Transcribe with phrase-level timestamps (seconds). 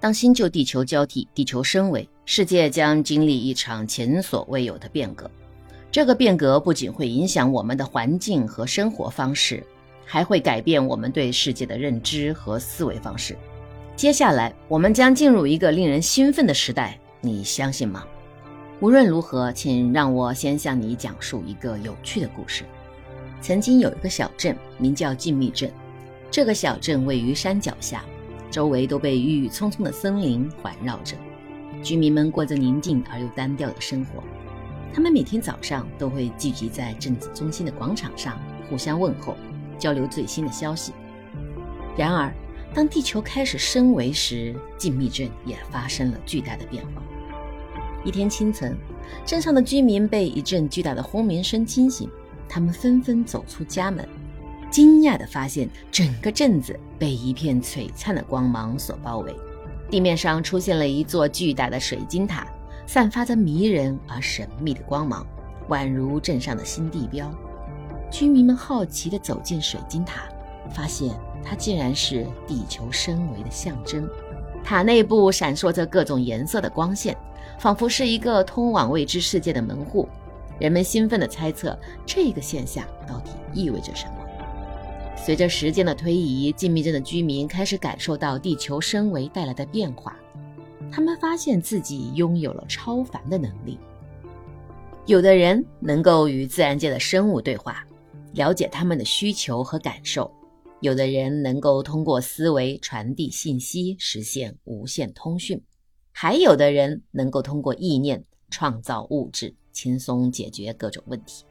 [0.00, 5.28] 当新旧地球交替，地球升维，世界将经历一场前所未有的变革。
[5.90, 9.64] 这个变革不仅会影响我们的环境和生活方式，
[10.04, 13.36] 还会改变我们对世界的认知和思维方式。
[13.96, 18.04] 接下来，我们将进入一个令人兴奋的时代，你相信吗？
[18.78, 22.62] 无论如何，请让我先向你讲述一个有趣的故事。
[23.40, 25.68] 曾经有一个小镇，名叫静谧镇。
[26.30, 28.04] 这个小镇位于山脚下。
[28.50, 31.16] 周围都被郁郁葱葱的森林环绕着，
[31.82, 34.22] 居民们过着宁静而又单调的生活。
[34.92, 39.36] 他们每天早上都会聚集在镇子中心的广场上，互相问候，
[39.78, 40.92] 交流最新的消息。
[41.96, 42.32] 然而，
[42.74, 47.02] 当地球开始升维时，静谧镇也发生了巨大的变化。
[48.04, 48.76] 一天清晨，
[49.26, 52.08] 镇上的居民被一阵巨大的轰鸣声惊醒，
[52.48, 54.08] 他们纷纷走出家门。
[54.70, 59.34] 惊讶地发现，整个镇子被一片璀璨的光芒所包围，
[59.90, 62.46] 地面上出现了一座巨大的水晶塔，
[62.86, 65.26] 散发着迷人而神秘的光芒，
[65.68, 67.30] 宛如镇上的新地标。
[68.10, 70.22] 居民们好奇地走进水晶塔，
[70.74, 74.08] 发现它竟然是地球升维的象征。
[74.64, 77.16] 塔内部闪烁着各种颜色的光线，
[77.58, 80.06] 仿佛是一个通往未知世界的门户。
[80.58, 84.12] 人们兴奋地猜测，这个现象到底意味着什么？
[85.24, 90.16] 随着时间的推移，静谧镇的居民开始感受到地球升维带来的变化。
[90.90, 93.78] 他们发现自己拥有了超凡的能力。
[95.04, 97.86] 有的人能够与自然界的生物对话，
[98.32, 100.30] 了解他们的需求和感受；
[100.80, 105.58] 有的人能够通过思维传递信息，实现无线通讯；
[106.10, 111.44] 还有的人能够通过意念创造物质，轻松解决各种问题。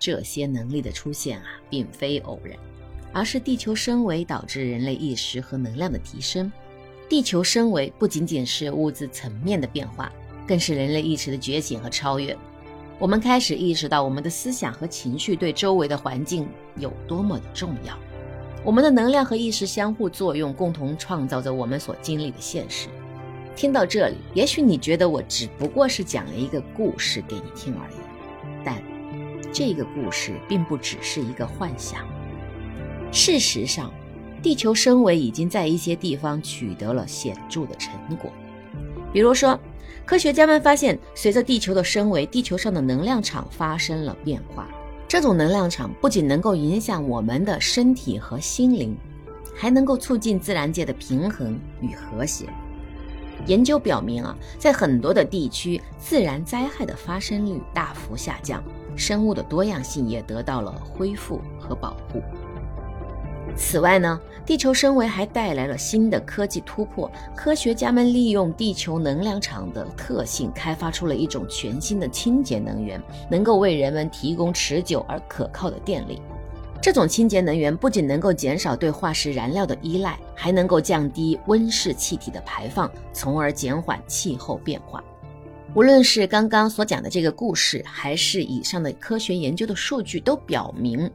[0.00, 2.56] 这些能力的出现啊，并非偶然，
[3.12, 6.50] 而是地球升维导致人类意识和能量的提升。
[7.08, 10.10] 地球升维不仅仅是物质层面的变化，
[10.46, 12.36] 更是人类意识的觉醒和超越。
[12.98, 17.98] 我们开始意识到，我们的思想和情绪对周围的环境有多么的重要。
[18.64, 22.88] 我们的能量和意识相互作用，共同创造着我们所经历的现实。
[23.56, 27.96] 听到这里，也许你觉得我只不过是讲了一个故事给你听而已，
[28.64, 28.99] 但。
[29.52, 32.06] 这个故事并不只是一个幻想。
[33.12, 33.92] 事实上，
[34.42, 38.30] 地球升维已经在一些地方取得了显著的成果。
[39.12, 39.58] 比如说，
[40.06, 44.68] 科学家们发现，随着地球的升维，地球上的能量场发生了变化。
[45.08, 48.96] 这种能量场不仅能够影响我们的身体和心灵，
[49.56, 52.46] 还能够促进自然界的平衡与和谐。
[53.46, 58.62] 研究表明啊，在很多的地区，自然灾害的发生率大幅下降。
[58.96, 62.20] 生物的多样性也得到了恢复和保护。
[63.56, 67.10] 此外呢，地球升维还带来了新的科技突破。
[67.34, 76.22] 科学家们利用地球能量场的特性，开发出了一种全新的清洁能源，能够为人们提供持久而可靠的电力。
[76.82, 85.04] 这种清洁能源不仅能够减少对化石燃料的依赖，还能够降低温室气体的排放，从而减缓气候变化。
[85.74, 91.08] 无论是刚刚所讲的这个故事，还是以上的科学研究的数据，都表明，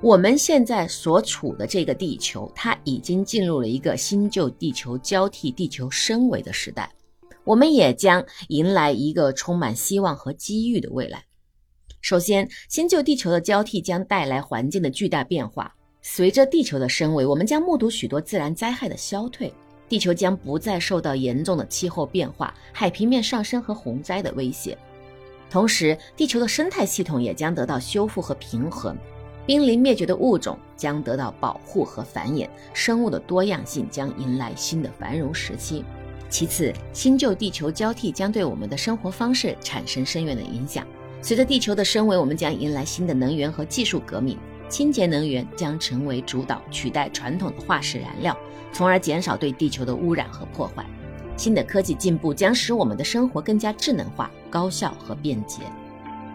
[0.00, 6.90] 我们现在所处的这个地球，它已经进入了一个新旧地球交替、地球升维的时代。
[7.44, 11.22] 我们也将迎来一个充满希望和机遇的未来。
[12.06, 15.74] 首先，新旧地球的交替将带来环境的巨大变化。
[16.02, 19.52] 随着地球的升维，我们将目睹许多自然灾害的消退。
[19.88, 24.78] 地球将不再受到严重的气候变化、海平面上升和洪灾的威胁，
[25.50, 28.96] 同时，地球的生态系统也将得到修复和平衡，
[29.44, 35.84] 濒临灭绝的物种将得到保护和繁衍，生物的多样性将迎来新的繁荣时期。
[36.28, 40.86] 其次，新旧地球交替将对我们的生活方式产生深远的影响。
[41.26, 44.38] 随着地球的升维，我们将迎来新的能源和技术革命。
[44.68, 48.38] 清洁能源将成为主导，取代传统的化石燃料，
[48.72, 50.86] 从而减少对地球的污染和破坏。
[51.36, 55.62] 新的科技进步将使我们的生活更加智能化、高效和便捷。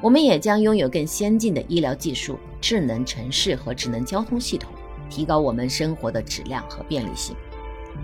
[0.02, 4.74] 我们也将拥有更先进的医疗技术、智能城市和智能交通系统，
[5.10, 7.34] 提高我们生活的质量和便利性。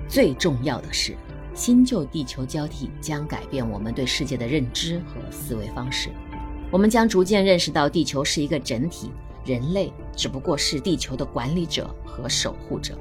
[0.08, 1.18] 最重要的是，
[1.54, 6.12] 新旧地球交替将改变我们对世界的认知和思维方式。
[6.70, 9.12] 我们将逐渐认识到，地球是一个整体。
[9.46, 12.98] 人类只不过是地球的管理者和守护者，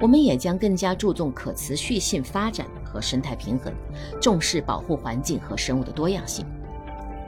[0.00, 3.72] 我们也将更加注重可持续性发展和生态平衡，
[4.20, 6.46] 重视保护环境和生物的多样性。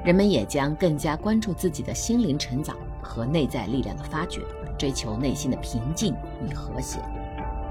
[0.05, 4.41] 人们也将更加关注自己的心灵成长和内在力量的发掘，
[4.79, 6.15] 追求内心的平静
[6.49, 7.01] 与和谐。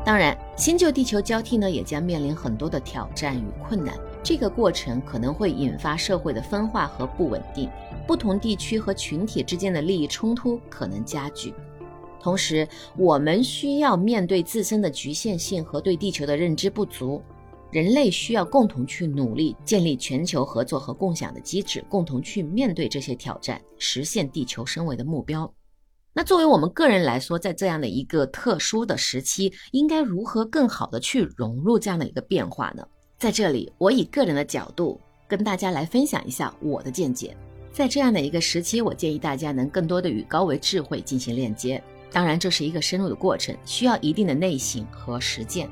[0.03, 3.95] 当然，新旧地球交替呢，也将面临很多的挑战与困难。
[4.23, 7.69] 这个过程可能会引发社会的分化和不稳定，
[8.07, 11.53] 不同地区和群体之间的利益冲突可能加剧。
[12.21, 12.65] 同时，
[12.97, 17.21] 我们需要面对自身的局限性和对地球的认知不足。
[17.69, 25.51] 人类需要共同去努力，建立全球合作和共享的机制，共同去面对这些挑战，实现地球升维的目标。
[26.13, 32.87] 那作为我们个人来说，在这样的一个特殊的时期，应该如何更好的去融入这样的一个变化呢？
[33.23, 34.99] 在这里，我以个人的角度
[35.29, 37.33] 跟大家来分享一下我的见解。
[37.71, 41.81] 在这样的一个时期，我建议大家能更多的与高维智慧进行链接。
[42.11, 45.69] 当然，这是一个深入的过程，需要一定的内省和实践。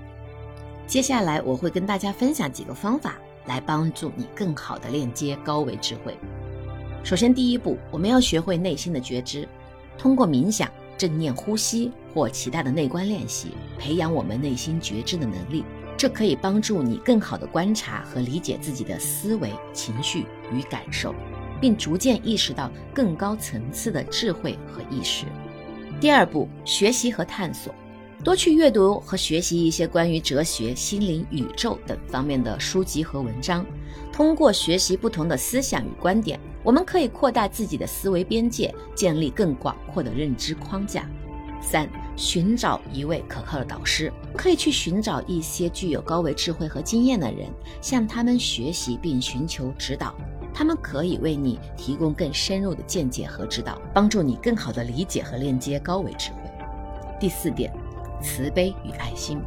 [0.88, 6.18] 接下来我会跟大家分享几个方法，来帮助你更好的链接高维智慧。
[7.03, 9.45] 首先，第一步，我们要学会内心的觉知，
[9.98, 15.65] 通过冥想、正念呼吸或其他的内观练习，培养我们内心觉知的能力。
[16.01, 21.13] 这可以帮助你更好的观察和理解自己的思维、情绪与感受，
[21.62, 25.25] 并逐渐意识到更高层次的智慧和意识。
[26.00, 27.71] 第二步，学习和探索。
[28.24, 33.63] 多去阅读和学习一些关于哲学、心灵、宇宙等方面的书籍和文章。
[34.12, 41.07] 通过学习不同的思想与观点，我们可以扩大自己的思维边界，建立更广阔的认知框架。
[41.62, 47.50] 三、寻找一位可靠的导师，可以去寻找一些具有高维智慧和经验的人，
[47.81, 50.13] 向他们学习并寻求指导。
[50.54, 56.52] 他们可以为你提供更深入的见解和指导，帮助你更好地理解和链接高维智慧。
[57.19, 57.72] 第四点。
[58.24, 59.42] 慈悲与爱心，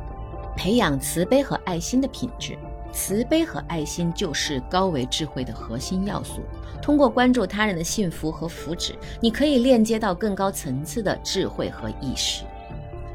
[0.57, 2.59] 培养慈悲和爱心的品质。
[2.93, 6.41] 慈悲和爱心就是高维智慧的核心要素。
[6.83, 12.43] 通过关注他人的幸福和福祉，你可以链接到更高层次的智慧和意识。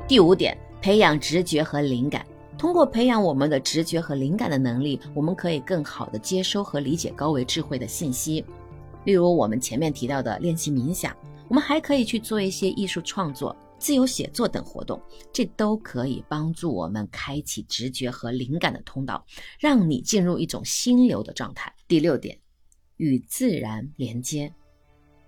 [0.09, 2.25] 第五点，培养直觉和灵感。
[2.57, 8.43] 通过培养我们的直觉和灵感的能力，我们可以更好的接收和理解高维智慧的信息。
[9.05, 11.15] 例如我们前面提到的练习冥想，
[11.47, 13.55] 我们还可以去做一些艺术创作。
[13.77, 14.99] 自由写作等活动，
[15.31, 19.23] 这都可以帮助我们开启直觉和灵感的通道，
[19.59, 21.71] 让你进入一种心流的状态。
[21.87, 22.35] 第六点，
[22.97, 24.51] 与自然连接，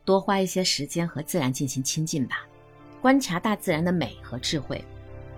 [0.03, 2.47] 多花一些时间和自然进行亲近吧，
[3.01, 4.83] 观察大自然的美和智慧。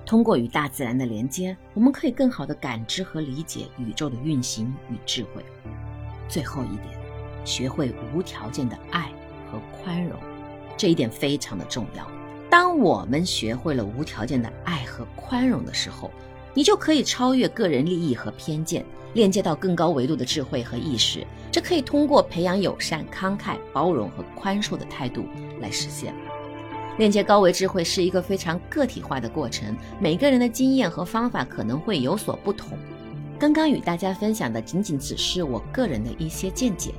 [0.05, 5.43] 通过与大自然的连接，我们可以更好的感知和理解宇宙的运行与智慧。
[6.27, 6.87] 最后一点，
[7.45, 9.09] 学会无条件的爱
[9.49, 10.19] 和宽容，
[10.75, 12.05] 这一点非常的重要。
[12.49, 16.11] 当我们学会了无条件的爱和宽容的时候，
[16.53, 21.25] 你就可以超越个人利益和偏见，链接到更高维度的智慧和意识。
[21.49, 25.23] 这可以通过培养友善、慷慨、包容和宽恕的态度
[25.61, 26.13] 来实现。
[26.97, 32.77] 链接高维智慧是一个非常个体化的过程，每个人的经验和方法可能会有所不同。
[33.39, 36.93] 刚刚与大家分享的仅仅只是我个人的一些见解。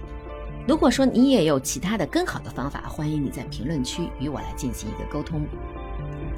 [0.67, 5.43] 如果说你也有其他的更好的方法，欢迎你在评论区与我来进行一个沟通。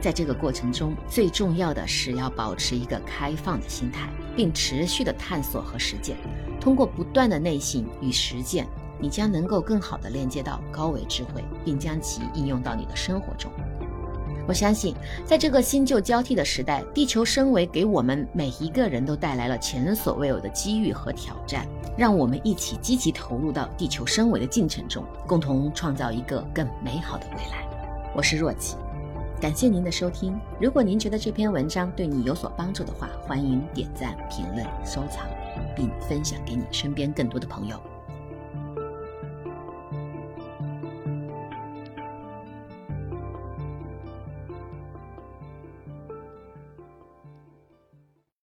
[0.03, 6.17] 在这个过程中，最重要的是要保持一个开放的心态，并持续的探索和实践。
[6.61, 8.67] 通过不断的内省与实践，
[8.99, 13.51] 你将能够更好的链接到高维智慧，并将其应用到你的生活中。
[14.49, 14.95] 我相信，
[15.25, 21.67] 在这个新旧交替的时代，地球升维给我们每一个人都带来了前所未有的机遇和挑战。
[21.97, 27.67] 让我们一起积极投入到地球升维的进程中，共同创造一个更美好的未来。
[28.15, 28.77] 我是若琪，
[29.41, 30.39] 感谢您的收听。
[30.61, 35.27] 如果您觉得这篇文章对你有所帮助的话，欢迎点赞、评论、收藏，
[35.75, 37.81] 并分享给你身边更多的朋友。